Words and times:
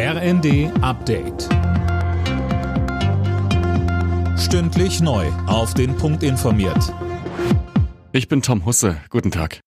RND 0.00 0.70
Update. 0.80 1.48
Stündlich 4.38 5.00
neu. 5.00 5.26
Auf 5.48 5.74
den 5.74 5.96
Punkt 5.96 6.22
informiert. 6.22 6.94
Ich 8.12 8.28
bin 8.28 8.40
Tom 8.40 8.64
Husse. 8.64 8.98
Guten 9.10 9.32
Tag. 9.32 9.58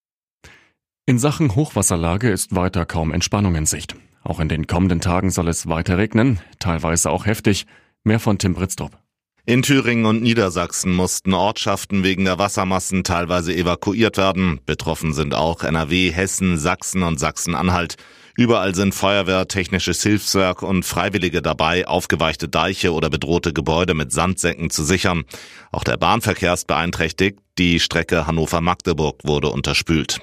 In 1.05 1.19
Sachen 1.19 1.53
Hochwasserlage 1.53 2.29
ist 2.29 2.55
weiter 2.55 2.85
kaum 2.85 3.11
Entspannung 3.11 3.55
in 3.55 3.65
Sicht. 3.65 3.97
Auch 4.23 4.39
in 4.39 4.47
den 4.47 4.67
kommenden 4.67 5.01
Tagen 5.01 5.31
soll 5.31 5.49
es 5.49 5.67
weiter 5.67 5.97
regnen, 5.97 6.39
teilweise 6.59 7.09
auch 7.09 7.25
heftig. 7.25 7.65
Mehr 8.05 8.21
von 8.21 8.37
Tim 8.37 8.53
Britztrup. 8.53 8.97
In 9.45 9.63
Thüringen 9.63 10.05
und 10.05 10.21
Niedersachsen 10.23 10.93
mussten 10.93 11.33
Ortschaften 11.33 12.05
wegen 12.05 12.23
der 12.23 12.39
Wassermassen 12.39 13.03
teilweise 13.03 13.53
evakuiert 13.53 14.15
werden. 14.15 14.61
Betroffen 14.65 15.11
sind 15.11 15.35
auch 15.35 15.63
NRW, 15.63 16.09
Hessen, 16.09 16.57
Sachsen 16.57 17.03
und 17.03 17.19
Sachsen-Anhalt. 17.19 17.97
Überall 18.35 18.75
sind 18.75 18.95
Feuerwehr, 18.95 19.47
technisches 19.47 20.01
Hilfswerk 20.03 20.61
und 20.61 20.83
Freiwillige 20.85 21.41
dabei, 21.41 21.87
aufgeweichte 21.87 22.47
Deiche 22.47 22.93
oder 22.93 23.09
bedrohte 23.09 23.53
Gebäude 23.53 23.93
mit 23.93 24.11
Sandsäcken 24.11 24.69
zu 24.69 24.83
sichern. 24.83 25.23
Auch 25.71 25.83
der 25.83 25.97
Bahnverkehr 25.97 26.53
ist 26.53 26.67
beeinträchtigt. 26.67 27.39
Die 27.57 27.79
Strecke 27.79 28.27
Hannover-Magdeburg 28.27 29.19
wurde 29.23 29.49
unterspült. 29.49 30.19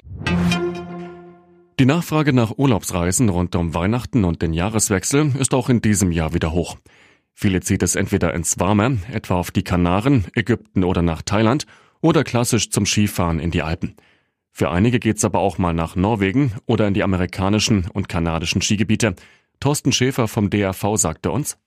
Die 1.79 1.85
Nachfrage 1.85 2.33
nach 2.33 2.57
Urlaubsreisen 2.57 3.29
rund 3.29 3.55
um 3.55 3.73
Weihnachten 3.73 4.25
und 4.25 4.41
den 4.41 4.53
Jahreswechsel 4.53 5.33
ist 5.39 5.53
auch 5.53 5.69
in 5.69 5.81
diesem 5.81 6.11
Jahr 6.11 6.33
wieder 6.33 6.51
hoch. 6.51 6.75
Viele 7.33 7.61
zieht 7.61 7.83
es 7.83 7.95
entweder 7.95 8.33
ins 8.33 8.59
Warme, 8.59 8.97
etwa 9.09 9.35
auf 9.35 9.51
die 9.51 9.63
Kanaren, 9.63 10.25
Ägypten 10.35 10.83
oder 10.83 11.01
nach 11.01 11.21
Thailand, 11.21 11.65
oder 12.01 12.25
klassisch 12.25 12.69
zum 12.69 12.85
Skifahren 12.85 13.39
in 13.39 13.51
die 13.51 13.61
Alpen. 13.61 13.95
Für 14.51 14.71
einige 14.71 14.99
geht's 14.99 15.23
aber 15.23 15.39
auch 15.39 15.57
mal 15.57 15.73
nach 15.73 15.95
Norwegen 15.95 16.53
oder 16.65 16.87
in 16.87 16.93
die 16.93 17.03
amerikanischen 17.03 17.87
und 17.93 18.09
kanadischen 18.09 18.61
Skigebiete. 18.61 19.15
Thorsten 19.59 19.91
Schäfer 19.91 20.27
vom 20.27 20.49
DAV 20.49 20.97
sagte 20.97 21.31
uns, 21.31 21.57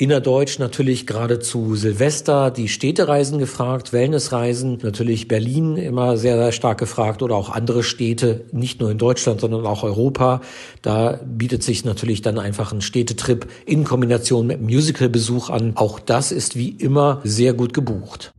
Innerdeutsch 0.00 0.58
natürlich 0.58 1.06
gerade 1.06 1.40
zu 1.40 1.74
Silvester 1.74 2.50
die 2.50 2.68
Städtereisen 2.68 3.38
gefragt, 3.38 3.92
Wellnessreisen, 3.92 4.78
natürlich 4.82 5.28
Berlin 5.28 5.76
immer 5.76 6.16
sehr, 6.16 6.38
sehr 6.38 6.52
stark 6.52 6.78
gefragt 6.78 7.22
oder 7.22 7.34
auch 7.34 7.50
andere 7.50 7.82
Städte, 7.82 8.46
nicht 8.50 8.80
nur 8.80 8.90
in 8.90 8.96
Deutschland, 8.96 9.42
sondern 9.42 9.66
auch 9.66 9.82
Europa. 9.82 10.40
Da 10.80 11.20
bietet 11.22 11.62
sich 11.62 11.84
natürlich 11.84 12.22
dann 12.22 12.38
einfach 12.38 12.72
ein 12.72 12.80
Städtetrip 12.80 13.46
in 13.66 13.84
Kombination 13.84 14.46
mit 14.46 14.62
Musicalbesuch 14.62 15.50
an. 15.50 15.72
Auch 15.74 16.00
das 16.00 16.32
ist 16.32 16.56
wie 16.56 16.70
immer 16.70 17.20
sehr 17.24 17.52
gut 17.52 17.74
gebucht. 17.74 18.32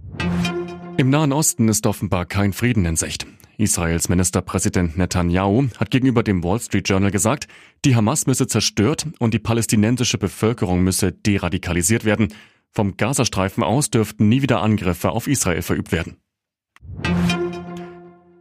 Im 0.97 1.11
Nahen 1.11 1.31
Osten 1.31 1.69
ist 1.69 1.85
offenbar 1.85 2.25
kein 2.25 2.53
Frieden 2.53 2.85
in 2.85 2.95
Sicht. 2.95 3.27
Israels 3.61 4.09
Ministerpräsident 4.09 4.97
Netanyahu 4.97 5.67
hat 5.77 5.91
gegenüber 5.91 6.23
dem 6.23 6.43
Wall 6.43 6.59
Street 6.59 6.89
Journal 6.89 7.11
gesagt, 7.11 7.47
die 7.85 7.95
Hamas 7.95 8.25
müsse 8.25 8.47
zerstört 8.47 9.05
und 9.19 9.35
die 9.35 9.39
palästinensische 9.39 10.17
Bevölkerung 10.17 10.81
müsse 10.83 11.11
deradikalisiert 11.11 12.03
werden. 12.03 12.33
Vom 12.71 12.97
Gazastreifen 12.97 13.63
aus 13.63 13.91
dürften 13.91 14.29
nie 14.29 14.41
wieder 14.41 14.61
Angriffe 14.61 15.11
auf 15.11 15.27
Israel 15.27 15.61
verübt 15.61 15.91
werden. 15.91 16.17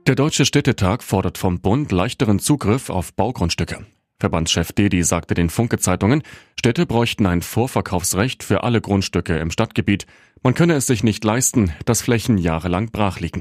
Der 0.06 0.14
Deutsche 0.14 0.46
Städtetag 0.46 1.02
fordert 1.02 1.36
vom 1.36 1.60
Bund 1.60 1.92
leichteren 1.92 2.38
Zugriff 2.38 2.88
auf 2.88 3.12
Baugrundstücke. 3.12 3.84
Verbandschef 4.18 4.72
Dedi 4.72 5.02
sagte 5.02 5.34
den 5.34 5.50
Funke-Zeitungen, 5.50 6.22
Städte 6.58 6.86
bräuchten 6.86 7.26
ein 7.26 7.42
Vorverkaufsrecht 7.42 8.42
für 8.42 8.64
alle 8.64 8.80
Grundstücke 8.80 9.38
im 9.38 9.50
Stadtgebiet. 9.50 10.06
Man 10.42 10.54
könne 10.54 10.74
es 10.74 10.86
sich 10.86 11.04
nicht 11.04 11.24
leisten, 11.24 11.72
dass 11.84 12.02
Flächen 12.02 12.38
jahrelang 12.38 12.90
brach 12.90 13.20
liegen. 13.20 13.40